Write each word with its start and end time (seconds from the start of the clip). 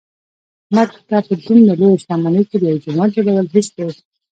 احمد 0.65 0.89
ته 1.09 1.17
په 1.27 1.33
دمره 1.43 1.73
لویه 1.81 1.99
شتمنۍ 2.01 2.43
کې 2.49 2.57
د 2.59 2.63
یوه 2.71 2.81
جومات 2.83 3.09
جوړل 3.15 3.47
هېڅ 3.55 3.67
دي. 3.77 3.87